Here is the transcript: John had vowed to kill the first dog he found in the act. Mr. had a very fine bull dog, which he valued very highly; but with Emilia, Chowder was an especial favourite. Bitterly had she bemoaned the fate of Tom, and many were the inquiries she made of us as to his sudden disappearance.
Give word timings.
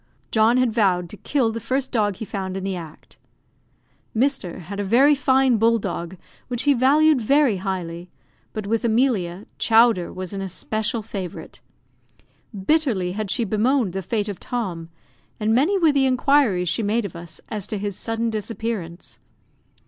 John 0.31 0.57
had 0.57 0.73
vowed 0.73 1.09
to 1.09 1.17
kill 1.17 1.51
the 1.51 1.59
first 1.59 1.91
dog 1.91 2.15
he 2.15 2.25
found 2.25 2.57
in 2.57 2.63
the 2.63 2.75
act. 2.75 3.19
Mr. 4.17 4.61
had 4.61 4.79
a 4.79 4.83
very 4.83 5.13
fine 5.13 5.57
bull 5.57 5.77
dog, 5.77 6.17
which 6.47 6.63
he 6.63 6.73
valued 6.73 7.21
very 7.21 7.57
highly; 7.57 8.09
but 8.51 8.65
with 8.65 8.83
Emilia, 8.83 9.45
Chowder 9.59 10.11
was 10.11 10.33
an 10.33 10.41
especial 10.41 11.03
favourite. 11.03 11.59
Bitterly 12.65 13.11
had 13.11 13.29
she 13.29 13.43
bemoaned 13.43 13.93
the 13.93 14.01
fate 14.01 14.27
of 14.27 14.39
Tom, 14.39 14.89
and 15.39 15.53
many 15.53 15.77
were 15.77 15.91
the 15.91 16.07
inquiries 16.07 16.67
she 16.67 16.81
made 16.81 17.05
of 17.05 17.15
us 17.15 17.39
as 17.49 17.67
to 17.67 17.77
his 17.77 17.95
sudden 17.95 18.31
disappearance. 18.31 19.19